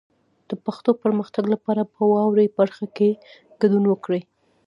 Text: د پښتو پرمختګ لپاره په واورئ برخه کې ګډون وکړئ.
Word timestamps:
د 0.49 0.51
پښتو 0.65 0.91
پرمختګ 1.03 1.43
لپاره 1.53 1.81
په 1.93 2.01
واورئ 2.13 2.47
برخه 2.59 2.85
کې 2.95 3.09
ګډون 3.61 3.83
وکړئ. 3.87 4.21